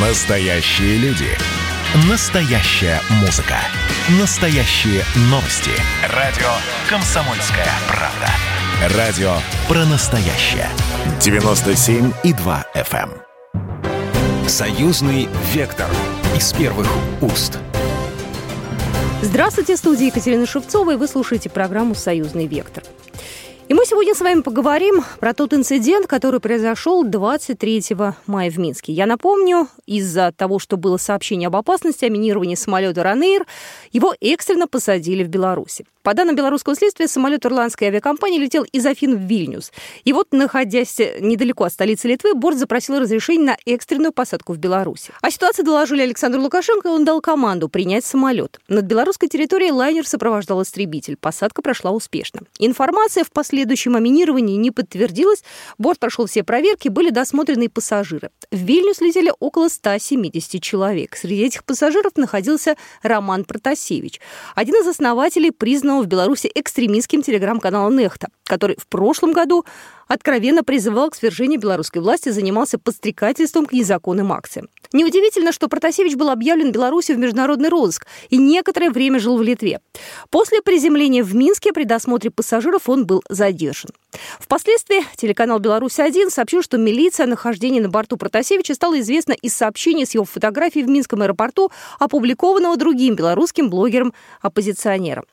[0.00, 1.26] Настоящие люди.
[2.08, 3.56] Настоящая музыка.
[4.20, 5.72] Настоящие новости.
[6.14, 6.46] Радио
[6.88, 8.96] «Комсомольская правда».
[8.96, 9.32] Радио
[9.66, 10.68] про настоящее.
[11.18, 13.10] 97,2 FM.
[13.10, 14.48] эм.
[14.48, 15.88] Союзный вектор.
[16.36, 16.86] Из первых
[17.20, 17.58] уст.
[19.20, 22.84] Здравствуйте, студия Екатерина Шевцова, и вы слушаете программу «Союзный вектор».
[23.68, 27.82] И мы сегодня с вами поговорим про тот инцидент, который произошел 23
[28.26, 28.94] мая в Минске.
[28.94, 33.46] Я напомню, из-за того, что было сообщение об опасности о минировании самолета «Ранейр»,
[33.90, 35.86] его экстренно посадили в Беларуси.
[36.02, 39.72] По данным белорусского следствия, самолет ирландской авиакомпании летел из Афин в Вильнюс.
[40.04, 45.12] И вот, находясь недалеко от столицы Литвы, борт запросил разрешение на экстренную посадку в Беларуси.
[45.20, 48.58] О ситуации доложили Александру Лукашенко, и он дал команду принять самолет.
[48.68, 51.16] Над белорусской территорией лайнер сопровождал истребитель.
[51.16, 52.40] Посадка прошла успешно.
[52.58, 55.42] Информация в последующем о минировании не подтвердилась.
[55.76, 58.30] Борт прошел все проверки, были досмотрены и пассажиры.
[58.50, 61.16] В Вильнюс летели около 170 человек.
[61.16, 64.20] Среди этих пассажиров находился Роман Протасевич,
[64.54, 69.64] один из основателей признанного в Беларуси экстремистским телеграм-канала «Нехта», который в прошлом году
[70.08, 74.68] откровенно призывал к свержению белорусской власти, занимался подстрекательством к незаконным акциям.
[74.92, 79.80] Неудивительно, что Протасевич был объявлен Беларусью в международный розыск и некоторое время жил в Литве.
[80.30, 83.90] После приземления в Минске при досмотре пассажиров он был задержан.
[84.40, 90.06] Впоследствии телеканал «Беларусь-1» сообщил, что милиция о нахождении на борту Протасевича стала известна из сообщений
[90.06, 95.24] с его фотографией в Минском аэропорту, опубликованного другим белорусским блогером-оппозиционером.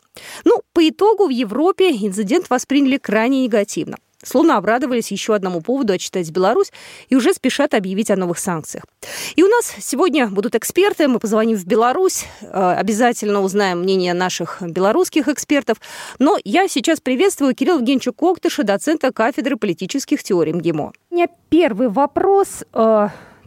[0.44, 3.98] Ну, по итогу в Европе инцидент восприняли крайне негативно.
[4.26, 6.72] Словно обрадовались еще одному поводу отчитать Беларусь
[7.08, 8.84] и уже спешат объявить о новых санкциях.
[9.36, 11.08] И у нас сегодня будут эксперты.
[11.08, 15.78] Мы позвоним в Беларусь, э, обязательно узнаем мнение наших белорусских экспертов.
[16.20, 20.94] Но я сейчас приветствую Кирилла Евгеньевича Коктыша, доцента кафедры политических теорий МГИМО.
[21.12, 22.64] У меня первый вопрос.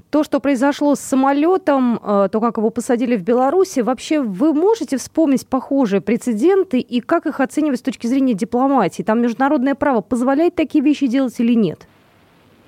[0.08, 4.52] Э, то, что произошло с самолетом, э, то, как его посадили в Беларуси, вообще вы
[4.52, 9.02] можете вспомнить похожие прецеденты и как их оценивать с точки зрения дипломатии?
[9.02, 11.86] Там международное право позволяет такие вещи делать или нет?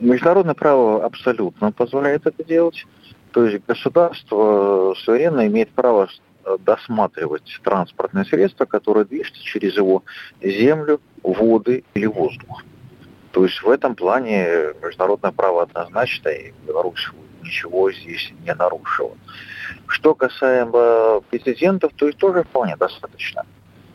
[0.00, 2.86] Международное право абсолютно позволяет это делать.
[3.32, 6.08] То есть государство суверенно имеет право
[6.60, 10.02] досматривать транспортные средства, которые движутся через его
[10.42, 12.64] землю, воды или воздух.
[13.32, 17.10] То есть в этом плане международное право однозначно, и Беларусь
[17.50, 19.16] ничего здесь не нарушила.
[19.88, 23.44] Что касаемо прецедентов, то их тоже вполне достаточно.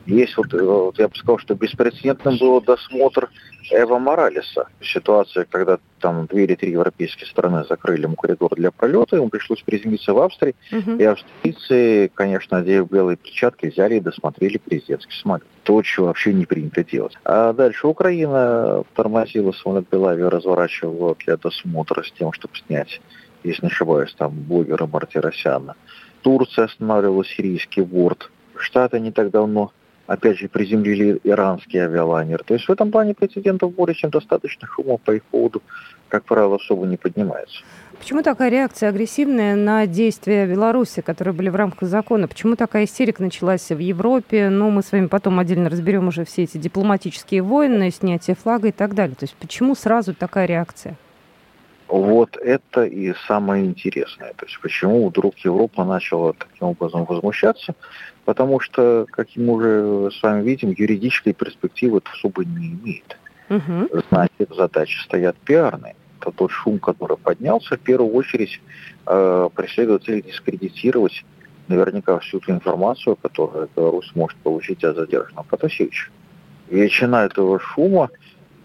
[0.05, 3.29] Есть вот, вот я бы сказал, что беспрецедентным был досмотр
[3.71, 4.67] Эва Моралеса.
[4.79, 9.63] Ситуация, когда там две или три европейские страны закрыли ему коридор для пролета, ему пришлось
[9.63, 10.91] приземлиться в Австрии, угу.
[10.97, 15.47] и австрийцы, конечно, надев белые перчатки, взяли и досмотрели президентский самолет.
[15.63, 17.17] То, что вообще не принято делать.
[17.23, 23.01] А дальше Украина тормозила самолет Белавия, разворачивала для досмотра с тем, чтобы снять
[23.47, 25.75] если не ошибаюсь, там блогера Мартиросяна.
[26.21, 28.31] Турция останавливала сирийский борт.
[28.57, 29.71] Штаты не так давно,
[30.07, 32.43] опять же, приземлили иранский авиалайнер.
[32.43, 35.61] То есть в этом плане прецедентов более чем достаточно шума по их поводу,
[36.07, 37.61] как правило, особо не поднимается.
[37.99, 42.27] Почему такая реакция агрессивная на действия Беларуси, которые были в рамках закона?
[42.27, 44.49] Почему такая истерика началась в Европе?
[44.49, 48.71] Ну, мы с вами потом отдельно разберем уже все эти дипломатические войны, снятие флага и
[48.71, 49.15] так далее.
[49.15, 50.97] То есть почему сразу такая реакция?
[51.87, 54.33] Вот это и самое интересное.
[54.33, 57.75] То есть почему вдруг Европа начала таким образом возмущаться?
[58.25, 63.17] Потому что, как мы уже с вами видим, юридической перспективы это особо не имеет.
[63.49, 64.01] Угу.
[64.09, 65.95] Значит, задачи стоят пиарные.
[66.19, 68.59] Это тот шум, который поднялся, в первую очередь
[69.05, 71.23] э, преследует цель дискредитировать
[71.67, 76.09] наверняка всю ту информацию, которую Беларусь может получить о задержанном Протасевиче.
[76.69, 78.09] Величина этого шума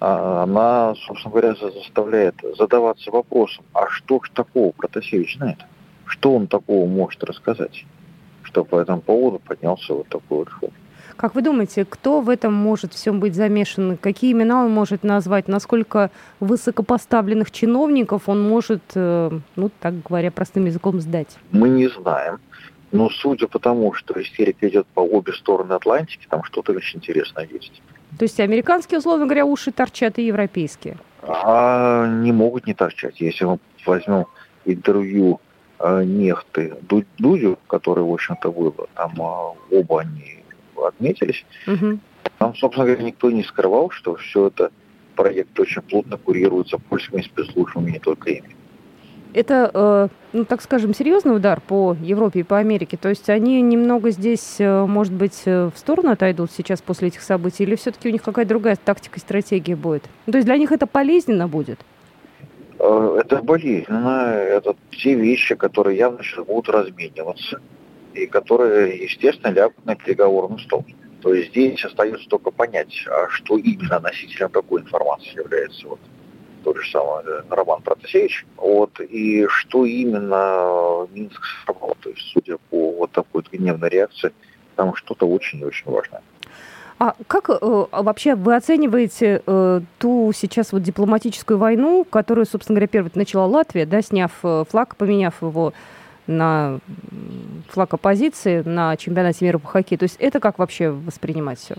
[0.01, 5.59] она, собственно говоря, заставляет задаваться вопросом, а что ж такого Протасевич знает?
[6.07, 7.85] Что он такого может рассказать?
[8.43, 10.71] Что по этому поводу поднялся вот такой вот шум.
[11.17, 13.99] Как вы думаете, кто в этом может всем быть замешан?
[13.99, 15.49] Какие имена он может назвать?
[15.49, 21.37] Насколько высокопоставленных чиновников он может, э, ну, так говоря, простым языком сдать?
[21.53, 22.39] Мы не знаем.
[22.93, 27.49] Но судя по тому, что истерика идет по обе стороны Атлантики, там что-то очень интересное
[27.51, 27.81] есть.
[28.19, 30.97] То есть американские, условно говоря, уши торчат и европейские?
[31.23, 33.21] А не могут не торчать.
[33.21, 34.27] Если мы возьмем
[34.65, 35.41] интервью
[35.79, 36.75] э, Нехты
[37.19, 40.43] Дудю, который, в общем-то, было, там э, оба они
[40.85, 41.99] отметились, угу.
[42.39, 44.73] там, собственно говоря, никто не скрывал, что все это
[45.15, 48.57] проект очень плотно курируется польскими спецслужбами, не только ими
[49.35, 52.97] это, э, ну, так скажем, серьезный удар по Европе и по Америке?
[52.97, 57.23] То есть они немного здесь, э, может быть, э, в сторону отойдут сейчас после этих
[57.23, 57.65] событий?
[57.65, 60.05] Или все-таки у них какая-то другая тактика и стратегия будет?
[60.27, 61.81] То есть для них это полезненно будет?
[62.79, 67.61] Это болезненно, это те вещи, которые явно сейчас будут размениваться,
[68.15, 70.87] и которые, естественно, лягут на переговорный стол.
[71.21, 76.01] То есть здесь остается только понять, а что именно носителем какой информации является вот
[76.73, 81.97] тот же самый э, Роман Протасевич, вот, и что именно Минск собрал.
[82.01, 84.33] То есть, судя по вот такой гневной реакции,
[84.77, 86.23] там что-то очень и очень важное.
[87.01, 92.87] А как э, вообще вы оцениваете э, ту сейчас вот дипломатическую войну, которую, собственно говоря,
[92.87, 95.73] первой начала Латвия, да, сняв э, флаг, поменяв его
[96.29, 96.79] на
[97.71, 99.99] флаг оппозиции на чемпионате мира по хоккею?
[99.99, 101.75] То есть это как вообще воспринимать все?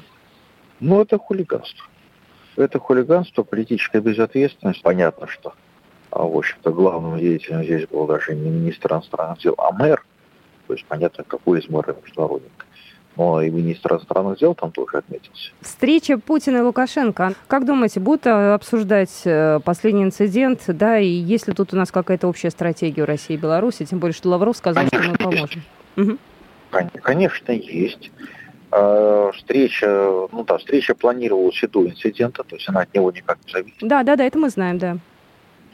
[0.82, 1.86] Ну, это хулиганство.
[2.56, 4.82] Это хулиганство, политическая безответственность.
[4.82, 5.54] Понятно, что,
[6.10, 10.04] а, в общем-то, главным деятелем здесь был даже не министр иностранных дел, а мэр.
[10.68, 12.66] То есть понятно, какой из мэра международник
[13.18, 15.52] но и министр иностранных дел там тоже отметился.
[15.62, 17.34] Встреча Путина и Лукашенко.
[17.48, 21.92] Как думаете, будут э, обсуждать э, последний инцидент, да, и есть ли тут у нас
[21.92, 25.32] какая-то общая стратегия у России и Беларуси, тем более, что Лавров сказал, Конечно, что мы
[25.32, 25.62] поможем.
[25.98, 26.18] Угу.
[27.02, 28.12] Конечно, есть.
[28.72, 33.38] А, встреча, ну да, встреча планировалась и до инцидента, то есть она от него никак
[33.46, 33.78] не зависит.
[33.82, 34.98] Да, да, да, это мы знаем, да.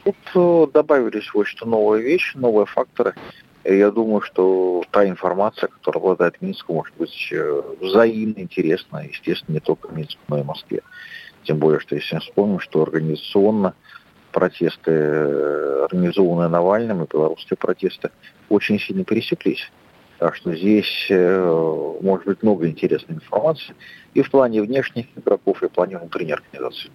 [0.04, 3.14] Тут э, добавились вот что новые вещи, новые факторы.
[3.64, 9.54] И я думаю, что та информация, которая обладает Минском, может быть э, взаимно интересна, естественно,
[9.54, 10.80] не только Минску, но и Москве.
[11.44, 13.74] Тем более, что если мы вспомним, что организационно
[14.32, 18.10] протесты, э, организованные Навальным, и белорусские протесты,
[18.48, 19.70] очень сильно пересеклись.
[20.18, 23.74] Так что здесь э, может быть много интересной информации
[24.14, 26.90] и в плане внешних игроков, и в плане внутренней организации.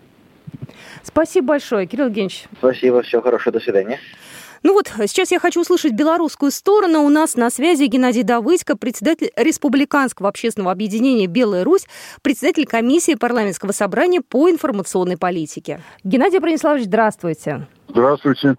[1.03, 2.45] Спасибо большое, Кирилл Евгеньевич.
[2.57, 3.99] Спасибо, всего хорошего, до свидания.
[4.61, 7.01] Ну вот, сейчас я хочу услышать белорусскую сторону.
[7.01, 11.85] У нас на связи Геннадий Давыдько, председатель Республиканского общественного объединения «Белая Русь»,
[12.21, 15.81] председатель комиссии парламентского собрания по информационной политике.
[16.05, 17.67] Геннадий Брониславович, здравствуйте.
[17.89, 18.55] Здравствуйте.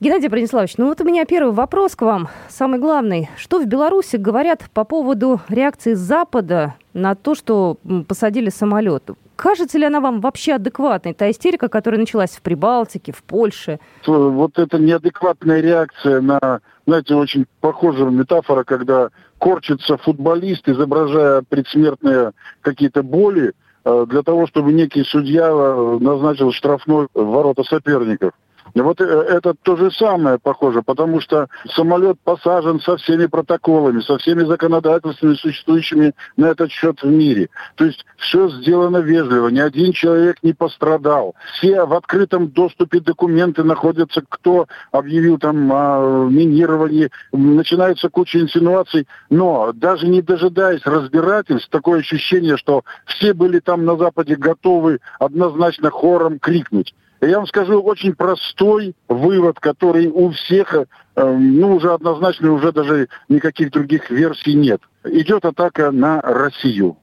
[0.00, 3.30] Геннадий Брониславович, ну вот у меня первый вопрос к вам, самый главный.
[3.36, 9.04] Что в Беларуси говорят по поводу реакции Запада на то, что посадили самолет?
[9.36, 13.78] Кажется ли она вам вообще адекватной, та истерика, которая началась в Прибалтике, в Польше?
[14.04, 22.32] Вот эта неадекватная реакция на, знаете, очень похожая метафора, когда корчится футболист, изображая предсмертные
[22.62, 23.52] какие-то боли,
[23.84, 28.32] э, для того, чтобы некий судья э, назначил штрафной ворота соперников.
[28.74, 34.18] Вот э, это то же самое похоже, потому что самолет посажен со всеми протоколами, со
[34.18, 37.50] всеми законодательствами, существующими на этот счет в мире.
[37.76, 41.34] То есть все сделано вежливо, ни один человек не пострадал.
[41.54, 49.72] Все в открытом доступе документы находятся, кто объявил там о минировании, начинается куча инсинуаций, но
[49.72, 56.38] даже не дожидаясь разбирательств, такое ощущение, что все были там на Западе готовы однозначно хором
[56.38, 56.94] крикнуть.
[57.24, 60.84] Я вам скажу очень простой вывод, который у всех, э,
[61.16, 64.82] ну, уже однозначно, уже даже никаких других версий нет.
[65.04, 66.98] Идет атака на Россию.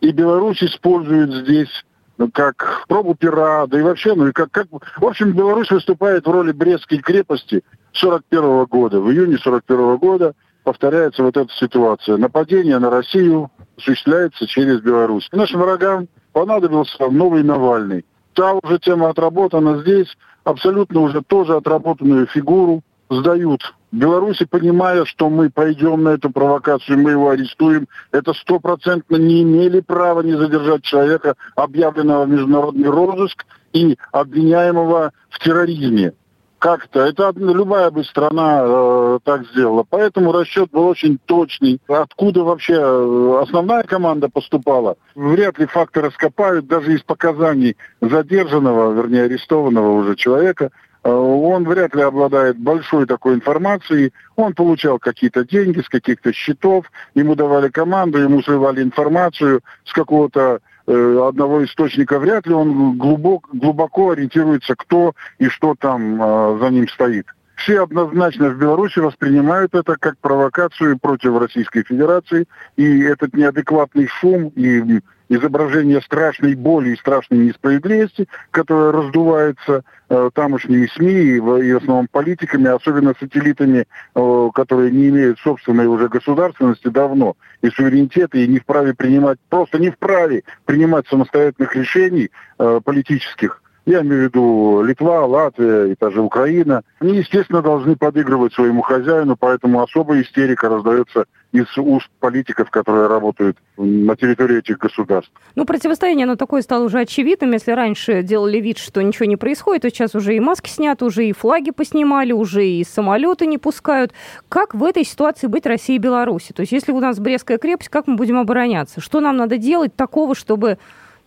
[0.00, 1.84] И Беларусь использует здесь
[2.18, 4.66] ну, как пробу пера, да и вообще, ну и как, как...
[4.96, 7.62] В общем, Беларусь выступает в роли Брестской крепости
[7.92, 9.00] 41 года.
[9.00, 10.34] В июне 41 года
[10.64, 12.16] повторяется вот эта ситуация.
[12.16, 15.28] Нападение на Россию осуществляется через Беларусь.
[15.32, 19.80] Нашим врагам понадобился новый Навальный та уже тема отработана.
[19.80, 20.08] Здесь,
[20.44, 23.74] абсолютно уже тоже отработанную фигуру сдают.
[23.92, 29.80] Беларуси, понимая, что мы пойдем на эту провокацию, мы его арестуем, это стопроцентно не имели
[29.80, 36.14] права не задержать человека, объявленного в международный розыск и обвиняемого в терроризме
[36.62, 37.00] как-то.
[37.00, 39.84] Это любая бы страна э, так сделала.
[39.88, 41.80] Поэтому расчет был очень точный.
[41.88, 46.68] Откуда вообще э, основная команда поступала, вряд ли факты раскопают.
[46.68, 50.70] Даже из показаний задержанного, вернее арестованного уже человека,
[51.02, 54.12] э, он вряд ли обладает большой такой информацией.
[54.36, 60.60] Он получал какие-то деньги с каких-то счетов, ему давали команду, ему срывали информацию с какого-то
[60.92, 66.88] одного источника, вряд ли он глубоко, глубоко ориентируется, кто и что там э, за ним
[66.88, 67.26] стоит.
[67.56, 72.46] Все однозначно в Беларуси воспринимают это как провокацию против Российской Федерации,
[72.76, 75.00] и этот неадекватный шум и
[75.34, 82.08] изображение страшной боли и страшной несправедливости, которая раздувается э, тамошними СМИ и, и в основном
[82.10, 88.58] политиками, особенно сателлитами, э, которые не имеют собственной уже государственности давно и суверенитета, и не
[88.58, 95.26] вправе принимать, просто не вправе принимать самостоятельных решений э, политических, я имею в виду Литва,
[95.26, 101.24] Латвия и та же Украина, они, естественно, должны подыгрывать своему хозяину, поэтому особая истерика раздается
[101.52, 105.32] из уст политиков, которые работают на территории этих государств.
[105.54, 107.52] Ну, противостояние, оно такое стало уже очевидным.
[107.52, 111.26] Если раньше делали вид, что ничего не происходит, то сейчас уже и маски сняты, уже
[111.26, 114.12] и флаги поснимали, уже и самолеты не пускают.
[114.48, 116.52] Как в этой ситуации быть России и Беларуси?
[116.52, 119.00] То есть если у нас Брестская крепость, как мы будем обороняться?
[119.00, 120.78] Что нам надо делать такого, чтобы,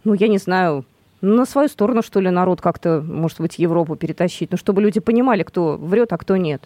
[0.03, 0.85] ну, я не знаю,
[1.21, 5.43] на свою сторону, что ли, народ как-то, может быть, Европу перетащить, ну, чтобы люди понимали,
[5.43, 6.63] кто врет, а кто нет.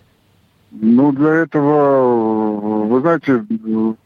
[0.71, 3.43] Ну, для этого, вы знаете,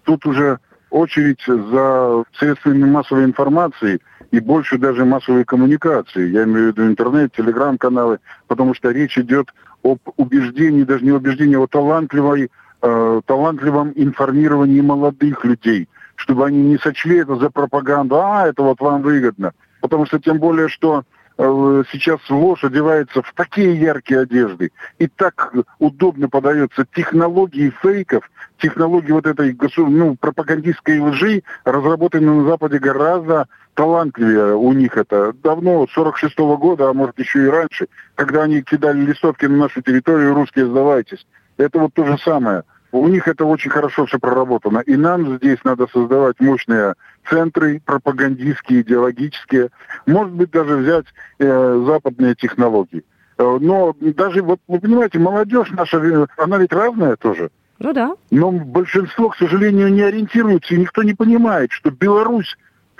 [0.04, 4.00] тут уже очередь за средствами массовой информации
[4.32, 6.30] и больше даже массовой коммуникации.
[6.30, 9.54] Я имею в виду интернет, телеграм-каналы, потому что речь идет
[9.84, 12.50] об убеждении, даже не убеждении, а о талантливой,
[12.82, 18.80] э, талантливом информировании молодых людей, чтобы они не сочли это за пропаганду, а, это вот
[18.80, 19.52] вам выгодно.
[19.82, 21.04] Потому что тем более, что
[21.38, 29.26] сейчас ложь одевается в такие яркие одежды и так удобно подается технологии фейков, технологии вот
[29.26, 35.34] этой ну, пропагандистской лжи, разработанные на Западе гораздо талантливее у них это.
[35.44, 39.82] Давно, 46 -го года, а может еще и раньше, когда они кидали листовки на нашу
[39.82, 41.26] территорию, русские сдавайтесь.
[41.58, 42.64] Это вот то же самое.
[42.94, 44.78] У них это очень хорошо все проработано.
[44.86, 46.94] И нам здесь надо создавать мощные
[47.28, 49.72] центры пропагандистские, идеологические.
[50.06, 51.06] Может быть, даже взять
[51.40, 53.04] э, западные технологии.
[53.40, 57.50] Э, но даже, вот вы понимаете, молодежь наша, э, она ведь разная тоже.
[57.80, 58.16] Ну да.
[58.30, 62.56] Но большинство, к сожалению, не ориентируется, и никто не понимает, что Беларусь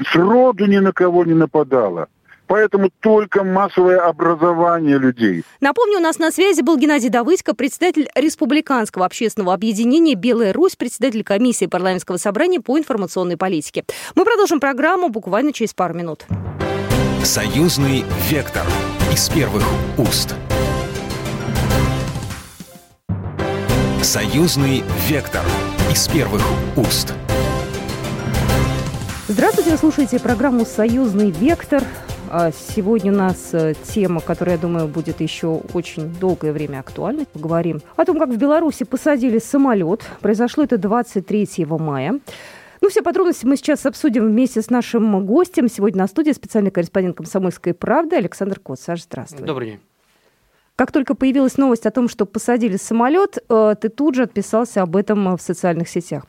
[0.08, 2.08] сроду ни на кого не нападала.
[2.54, 5.44] Поэтому только массовое образование людей.
[5.60, 11.24] Напомню, у нас на связи был Геннадий Давыдько, председатель Республиканского общественного объединения «Белая Русь», председатель
[11.24, 13.86] комиссии парламентского собрания по информационной политике.
[14.14, 16.26] Мы продолжим программу буквально через пару минут.
[17.24, 18.68] Союзный вектор
[19.12, 19.64] из первых
[19.98, 20.36] уст.
[24.04, 25.42] Союзный вектор
[25.92, 26.44] из первых
[26.78, 27.16] уст.
[29.28, 31.82] Здравствуйте, вы слушаете программу «Союзный вектор».
[32.36, 37.28] А сегодня у нас э, тема, которая, я думаю, будет еще очень долгое время актуальной.
[37.28, 40.02] Поговорим о том, как в Беларуси посадили самолет.
[40.20, 42.20] Произошло это 23 мая.
[42.82, 45.68] Ну, все подробности мы сейчас обсудим вместе с нашим гостем.
[45.68, 48.80] Сегодня на студии специальный корреспондент «Комсомольской правды» Александр Кот.
[48.80, 49.46] Саш, здравствуй.
[49.46, 49.80] Добрый день.
[50.76, 54.96] Как только появилась новость о том, что посадили самолет, э, ты тут же отписался об
[54.96, 56.26] этом в социальных сетях.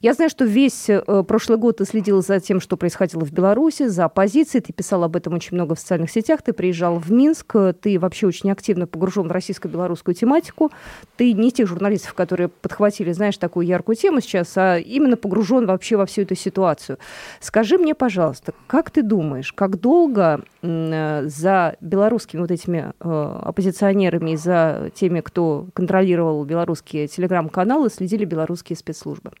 [0.00, 3.88] Я знаю, что весь э, прошлый год ты следил за тем, что происходило в Беларуси,
[3.88, 4.62] за оппозицией.
[4.62, 6.40] Ты писал об этом очень много в социальных сетях.
[6.40, 7.56] Ты приезжал в Минск.
[7.80, 10.70] Ты вообще очень активно погружен в российско-белорусскую тематику.
[11.16, 15.96] Ты не тех журналистов, которые подхватили, знаешь, такую яркую тему сейчас, а именно погружен вообще
[15.96, 16.98] во всю эту ситуацию.
[17.40, 24.30] Скажи мне, пожалуйста, как ты думаешь, как долго э, за белорусскими вот этими э, оппозиционерами
[24.30, 29.32] и за теми, кто контролировал белорусские телеграм-каналы, следили белорусские спецслужбы?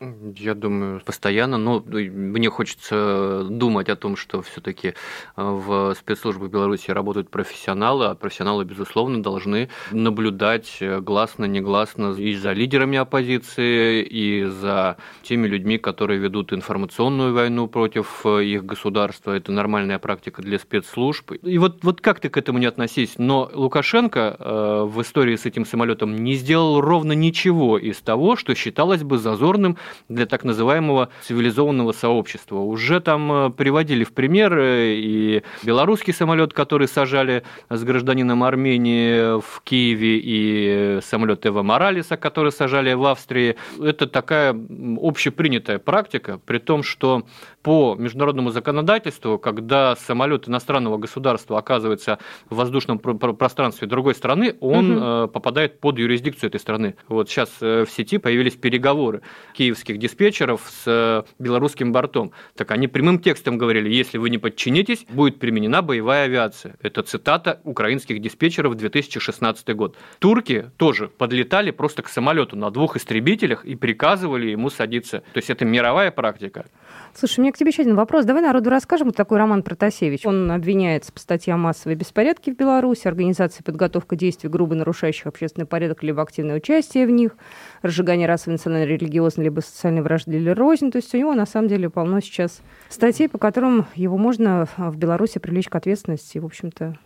[0.48, 1.58] Я думаю, постоянно.
[1.58, 4.92] Но мне хочется думать о том, что все-таки э,
[5.36, 12.54] в спецслужбах Беларуси работают профессионалы, а профессионалы, безусловно, должны наблюдать э, гласно, негласно и за
[12.54, 19.32] лидерами оппозиции, и за теми людьми, которые ведут информационную войну против э, их государства.
[19.32, 21.32] Это нормальная практика для спецслужб.
[21.42, 25.66] И вот, вот как ты к этому не относись, но Лукашенко в истории с этим
[25.66, 29.76] самолетом не сделал ровно ничего из того, что считалось бы зазорным
[30.08, 32.58] для так называемого цивилизованного сообщества.
[32.58, 39.40] Уже там э, приводили в пример э, и белорусский самолет, который сажали с гражданином Армении
[39.40, 43.56] в Киеве, и самолет Эва Моралеса, который сажали в Австрии.
[43.82, 44.56] Это такая
[45.00, 47.24] общепринятая практика, при том, что
[47.64, 55.28] по международному законодательству, когда самолет иностранного государства оказывается в воздушном пространстве другой страны, он угу.
[55.32, 56.94] попадает под юрисдикцию этой страны.
[57.08, 59.22] Вот сейчас в сети появились переговоры
[59.54, 62.32] киевских диспетчеров диспетчеров с э, белорусским бортом.
[62.54, 66.76] Так они прямым текстом говорили, если вы не подчинитесь, будет применена боевая авиация.
[66.82, 69.96] Это цитата украинских диспетчеров 2016 год.
[70.18, 75.22] Турки тоже подлетали просто к самолету на двух истребителях и приказывали ему садиться.
[75.32, 76.66] То есть это мировая практика.
[77.14, 78.24] Слушай, у меня к тебе еще один вопрос.
[78.24, 79.08] Давай народу расскажем.
[79.08, 80.24] Вот такой Роман Протасевич.
[80.26, 86.02] Он обвиняется по статьям массовые беспорядки в Беларуси, организация подготовка действий, грубо нарушающих общественный порядок,
[86.02, 87.36] либо активное участие в них,
[87.82, 90.90] разжигание расовой, национальной, религиозной, либо социальной вражды или рознь.
[90.90, 94.96] То есть у него на самом деле полно сейчас статей, по которым его можно в
[94.96, 96.38] Беларуси привлечь к ответственности.
[96.38, 96.96] В общем-то,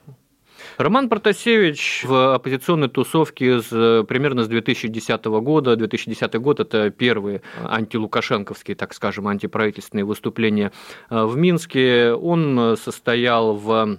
[0.79, 5.77] Роман Протасевич в оппозиционной тусовке с, примерно с 2010 года.
[5.77, 10.73] 2010 год– это первые антилукашенковские, так скажем, антиправительственные выступления
[11.11, 12.13] в Минске.
[12.13, 13.99] Он состоял в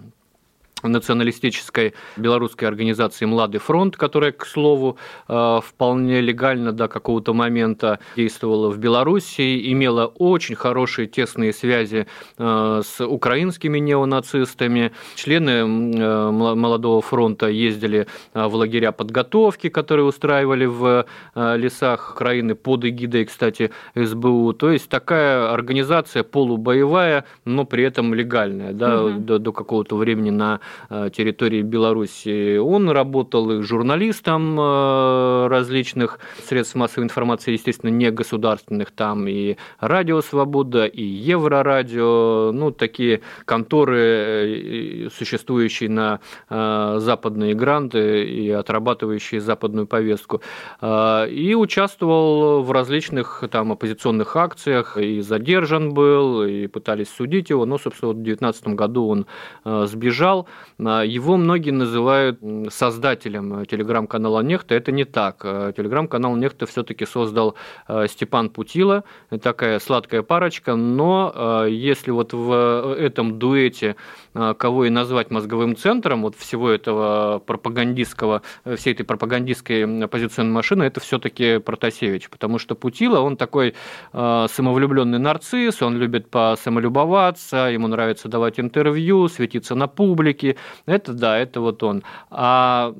[0.83, 4.97] националистической белорусской организации «Младый фронт», которая, к слову,
[5.27, 12.81] э, вполне легально до какого-то момента действовала в Беларуси, имела очень хорошие тесные связи э,
[12.83, 14.91] с украинскими неонацистами.
[15.15, 23.25] Члены э, «Молодого фронта» ездили в лагеря подготовки, которые устраивали в лесах Украины под эгидой,
[23.25, 24.53] кстати, СБУ.
[24.53, 29.19] То есть такая организация полубоевая, но при этом легальная да, угу.
[29.19, 32.57] до, до какого-то времени на территории Беларуси.
[32.57, 40.21] Он работал и журналистом э, различных средств массовой информации, естественно, не государственных, там и Радио
[40.21, 50.41] Свобода, и Еврорадио, ну, такие конторы, э, существующие на западные гранты и отрабатывающие западную повестку.
[50.81, 57.77] И участвовал в различных там оппозиционных акциях, и задержан был, и пытались судить его, но,
[57.77, 59.25] собственно, в 2019 году он
[59.63, 60.47] сбежал.
[60.79, 62.39] А, его многие называют
[62.69, 64.75] создателем телеграм-канала Нехта.
[64.75, 65.41] Это не так.
[65.43, 67.55] А, телеграм-канал Нехта все-таки создал
[67.87, 69.03] а, Степан Путила,
[69.41, 73.95] такая сладкая парочка, но если вот в этом дуэте
[74.33, 78.41] кого и назвать мозговым центром вот всего этого пропагандистского,
[78.75, 83.75] всей этой пропагандистской оппозиционной машины, это все-таки Протасевич, потому что Путила, он такой
[84.11, 90.42] самовлюбленный нарцисс, он любит посамолюбоваться, ему нравится давать интервью, светиться на публике,
[90.85, 92.03] это да, это вот он.
[92.29, 92.93] А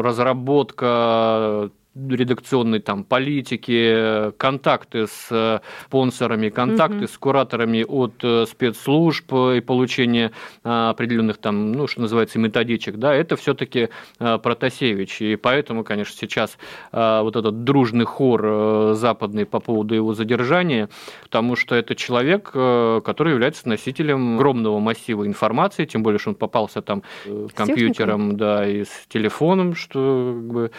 [0.00, 1.70] разработка
[2.08, 7.06] редакционной там политики, контакты с э, спонсорами, контакты угу.
[7.06, 10.32] с кураторами от э, спецслужб и получение
[10.64, 13.88] э, определенных там, ну, что называется, методичек, да, это все-таки
[14.18, 15.20] Протасевич.
[15.20, 16.58] И поэтому, конечно, сейчас
[16.92, 20.88] вот этот дружный хор западный по поводу его задержания,
[21.22, 26.82] потому что это человек, который является носителем огромного массива информации, тем более, что он попался
[26.82, 27.02] там
[27.54, 30.70] компьютером, да, и с телефоном, что как бы,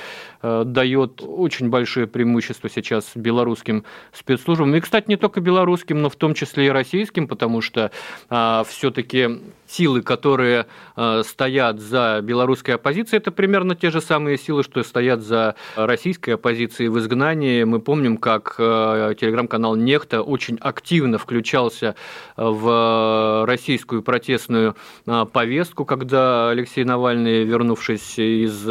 [0.65, 4.75] дает дает очень большое преимущество сейчас белорусским спецслужбам.
[4.75, 7.91] И, кстати, не только белорусским, но в том числе и российским, потому что
[8.29, 9.39] а, все-таки
[9.69, 15.21] силы, которые э, стоят за белорусской оппозицией, это примерно те же самые силы, что стоят
[15.21, 17.63] за российской оппозицией в изгнании.
[17.63, 21.95] Мы помним, как э, телеграм-канал Нехта очень активно включался
[22.35, 28.65] в российскую протестную э, повестку, когда Алексей Навальный, вернувшись из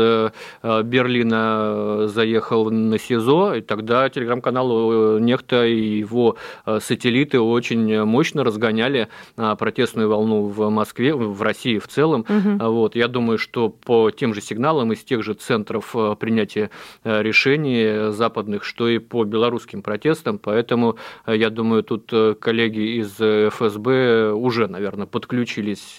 [0.63, 6.37] Берлина, заехал на СИЗО, и тогда телеграм-канал Нехта и его
[6.81, 12.25] сателлиты очень мощно разгоняли протестную волну в Москве в России в целом.
[12.29, 12.71] Угу.
[12.73, 16.71] Вот, я думаю, что по тем же сигналам из тех же центров э, принятия
[17.05, 20.39] э, решений западных, что и по белорусским протестам.
[20.39, 23.13] Поэтому, э, я думаю, тут коллеги из
[23.53, 25.99] ФСБ уже, наверное, подключились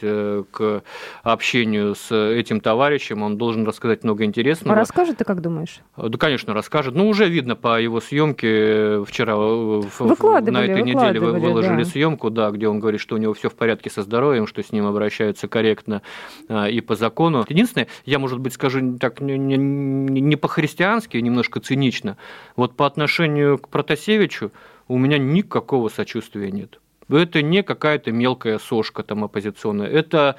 [0.51, 0.84] к
[1.23, 3.23] общению с этим товарищем.
[3.23, 4.75] Он должен рассказать много интересного.
[4.75, 5.79] А расскажет, ты как думаешь?
[6.10, 6.95] Да, конечно, расскажет.
[6.95, 11.89] Ну, уже видно по его съемке вчера на этой неделе выложили да.
[11.89, 14.72] съемку, да, где он говорит, что у него все в порядке со здоровьем, что с
[14.72, 16.02] ним обращаются корректно
[16.48, 17.45] а, и по закону.
[17.48, 22.17] Единственное, я, может быть, скажу так не, не, не по-христиански, а немножко цинично,
[22.56, 24.52] вот по отношению к Протасевичу
[24.88, 26.80] у меня никакого сочувствия нет.
[27.08, 30.36] Это не какая-то мелкая сошка там оппозиционная, это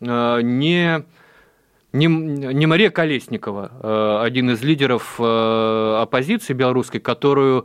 [0.00, 1.04] э, не
[1.92, 7.64] не, Мария Колесникова, э, один из лидеров э, оппозиции белорусской, которую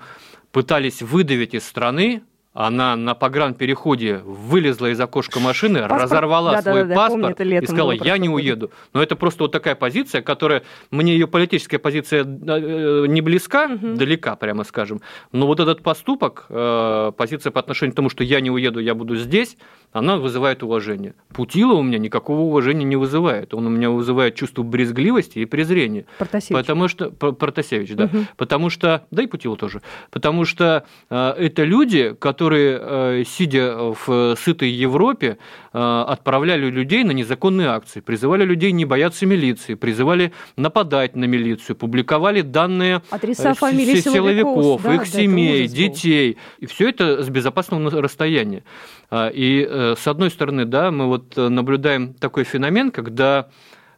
[0.52, 2.24] пытались выдавить из страны
[2.54, 6.04] она на погранпереходе вылезла из окошка машины, паспорт?
[6.04, 8.72] разорвала да, свой да, да, паспорт и сказала, я не уеду.
[8.94, 13.96] Но это просто вот такая позиция, которая, мне ее политическая позиция э, не близка, угу.
[13.96, 15.02] далека, прямо скажем.
[15.32, 18.94] Но вот этот поступок, э, позиция по отношению к тому, что я не уеду, я
[18.94, 19.58] буду здесь,
[19.94, 21.14] она вызывает уважение.
[21.34, 23.54] Путила у меня никакого уважения не вызывает.
[23.54, 26.06] Он у меня вызывает чувство брезгливости и презрения.
[26.18, 26.60] Протасевич.
[26.60, 27.12] Потому что...
[27.12, 28.06] Протасевич, да.
[28.06, 28.18] Угу.
[28.38, 29.06] Потому что...
[29.12, 29.82] Да и Путила тоже.
[30.10, 35.38] Потому что э, это люди, которые, э, сидя в сытой Европе,
[35.74, 41.76] э, отправляли людей на незаконные акции, призывали людей не бояться милиции, призывали нападать на милицию,
[41.76, 46.38] публиковали данные Адреса, э, фамилии силовиков, да, их да, семей, детей.
[46.60, 48.64] И все это с безопасного расстояния.
[49.10, 49.64] А, и
[49.98, 53.50] с одной стороны, да, мы вот наблюдаем такой феномен, когда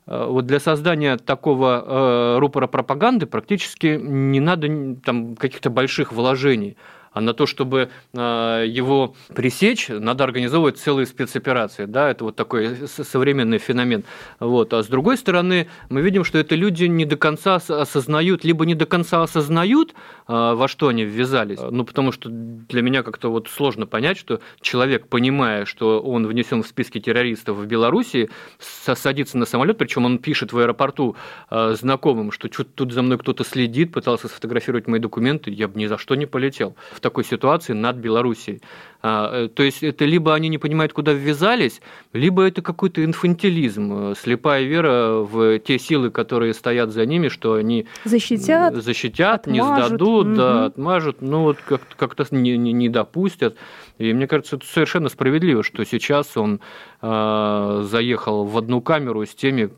[0.06, 4.68] вот для создания такого рупора пропаганды практически не надо
[5.04, 6.78] там каких-то больших вложений
[7.16, 11.86] А на то, чтобы его пресечь, надо организовывать целые спецоперации.
[11.86, 12.12] Да?
[12.12, 14.04] Это вот такой современный феномен.
[14.40, 14.74] Вот.
[14.74, 18.76] А с другой стороны, мы видим, что это люди не до конца осознают, либо не
[18.76, 19.96] до конца осознают,
[20.28, 21.60] во что они ввязались.
[21.60, 26.64] Ну, потому что для меня как-то вот сложно понять, что человек, понимая, что он внесен
[26.64, 31.16] в списки террористов в Беларуси, садится на самолет, причем он пишет в аэропорту
[31.50, 35.86] э, знакомым, что тут за мной кто-то следит, пытался сфотографировать мои документы, я бы ни
[35.86, 38.62] за что не полетел в такой ситуации над Белоруссией.
[39.04, 41.82] А, э, то есть это либо они не понимают, куда ввязались,
[42.14, 47.54] либо это какой-то инфантилизм, э, слепая вера в те силы, которые стоят за ними, что
[47.54, 50.36] они защитят, защитят не сдадут, угу.
[50.36, 51.60] да, отмажут, ну вот
[51.96, 53.56] как-то не, не, не допустят.
[54.00, 56.60] И мне кажется, это совершенно справедливо, что сейчас он
[57.04, 59.70] э, заехал в одну камеру с теми,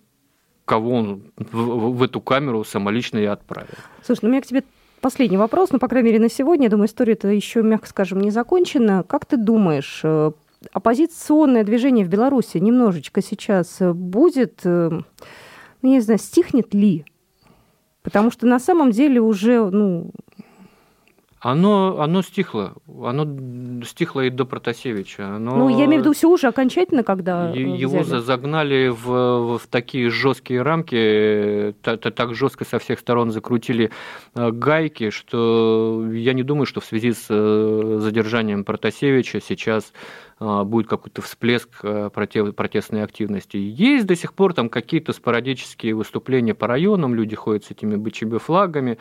[0.63, 3.76] кого он в, в эту камеру самолично и отправил.
[4.06, 4.63] Слушай, ну у меня к тебе
[5.08, 6.65] последний вопрос, ну, по крайней мере, на сегодня.
[6.65, 9.04] Я думаю, история-то еще, мягко скажем, не закончена.
[9.08, 10.32] Как ты думаешь, э,
[10.74, 17.06] оппозиционное движение в Беларуси немножечко сейчас будет, э, ну, не знаю, стихнет ли?
[18.04, 20.12] Потому что на самом деле уже, ну,
[21.39, 22.73] оно, оно стихло.
[22.88, 25.36] Оно стихло и до Протасевича.
[25.36, 25.56] Оно...
[25.56, 28.21] Ну, я имею в виду все уже окончательно, когда Его взяли.
[28.21, 33.91] загнали в, в такие жесткие рамки, так, так жестко со всех сторон закрутили
[34.34, 39.93] э, гайки, что я не думаю, что в связи с э, задержанием Протасевича сейчас
[40.39, 41.69] э, будет какой-то всплеск
[42.12, 43.58] протестной активности.
[43.58, 48.97] Есть до сих пор там какие-то спорадические выступления по районам, люди ходят с этими БЧБ-флагами,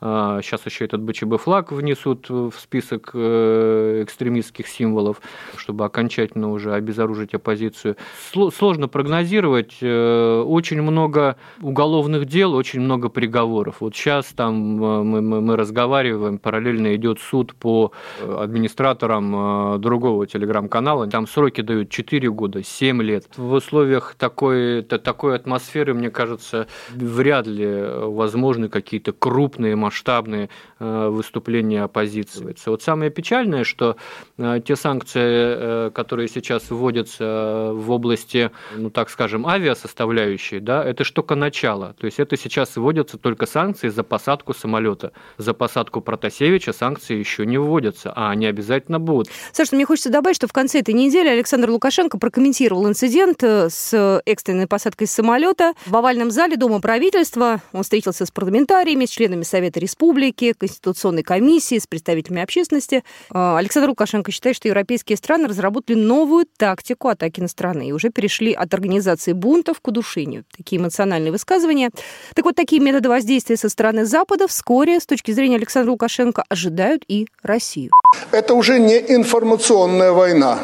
[0.00, 5.20] Сейчас а, еще этот БЧБ флаг внесут в список э, экстремистских символов,
[5.56, 7.96] чтобы окончательно уже обезоружить оппозицию.
[8.32, 9.78] Сложно прогнозировать.
[9.80, 13.80] Э, очень много уголовных дел, очень много приговоров.
[13.80, 17.90] Вот сейчас там э, мы, мы, мы разговариваем, параллельно идет суд по
[18.24, 21.08] администраторам другого телеграм-канала.
[21.08, 23.26] Там сроки дают 4 года, 7 лет.
[23.36, 31.82] В условиях такой, такой атмосферы, мне кажется, вряд ли возможны какие-то крупные масштабные э, выступления
[31.82, 32.54] оппозиции.
[32.66, 33.96] Вот самое печальное, что
[34.36, 41.04] э, те санкции, э, которые сейчас вводятся в области, ну так скажем, авиасоставляющей, да, это
[41.04, 41.94] ж только начало.
[41.98, 45.12] То есть это сейчас вводятся только санкции за посадку самолета.
[45.38, 49.28] За посадку Протасевича санкции еще не вводятся, а они обязательно будут.
[49.52, 54.66] Саша, мне хочется добавить, что в конце этой недели Александр Лукашенко прокомментировал инцидент с экстренной
[54.66, 57.62] посадкой самолета в овальном зале Дома правительства.
[57.72, 63.04] Он встретился с парламентариями, с членами Совета Совета Республики, Конституционной комиссии, с представителями общественности.
[63.30, 68.10] А, Александр Лукашенко считает, что европейские страны разработали новую тактику атаки на страны и уже
[68.10, 70.44] перешли от организации бунтов к удушению.
[70.56, 71.90] Такие эмоциональные высказывания.
[72.34, 77.04] Так вот, такие методы воздействия со стороны Запада вскоре, с точки зрения Александра Лукашенко, ожидают
[77.08, 77.92] и Россию.
[78.32, 80.58] Это уже не информационная война.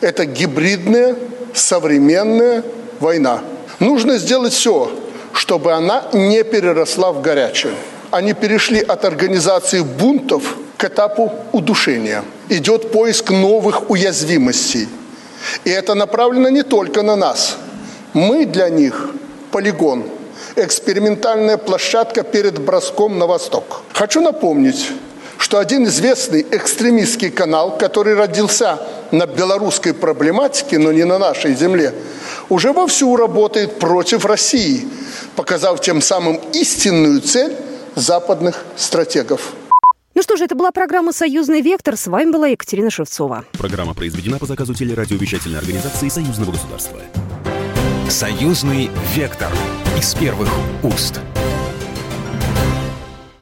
[0.00, 1.16] Это гибридная,
[1.54, 2.64] современная
[3.00, 3.42] война.
[3.80, 4.90] Нужно сделать все,
[5.32, 7.74] чтобы она не переросла в горячую
[8.10, 12.22] они перешли от организации бунтов к этапу удушения.
[12.48, 14.88] Идет поиск новых уязвимостей.
[15.64, 17.56] И это направлено не только на нас.
[18.12, 19.10] Мы для них
[19.50, 20.04] полигон,
[20.56, 23.82] экспериментальная площадка перед броском на восток.
[23.92, 24.90] Хочу напомнить,
[25.38, 28.78] что один известный экстремистский канал, который родился
[29.10, 31.92] на белорусской проблематике, но не на нашей земле,
[32.48, 34.88] уже вовсю работает против России,
[35.36, 37.54] показав тем самым истинную цель
[37.96, 39.54] западных стратегов.
[40.14, 41.96] Ну что же, это была программа «Союзный вектор».
[41.96, 43.44] С вами была Екатерина Шевцова.
[43.52, 47.00] Программа произведена по заказу телерадиовещательной организации Союзного государства.
[48.08, 49.50] «Союзный вектор»
[49.98, 50.48] из первых
[50.82, 51.20] уст.